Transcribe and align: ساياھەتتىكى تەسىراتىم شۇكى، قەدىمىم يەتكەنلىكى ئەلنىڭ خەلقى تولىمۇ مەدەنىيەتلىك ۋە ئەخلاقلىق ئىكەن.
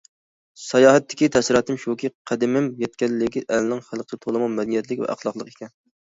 ساياھەتتىكى 0.59 1.27
تەسىراتىم 1.33 1.75
شۇكى، 1.83 2.09
قەدىمىم 2.31 2.69
يەتكەنلىكى 2.83 3.43
ئەلنىڭ 3.57 3.83
خەلقى 3.89 4.19
تولىمۇ 4.23 4.47
مەدەنىيەتلىك 4.55 5.03
ۋە 5.05 5.11
ئەخلاقلىق 5.15 5.53
ئىكەن. 5.53 5.75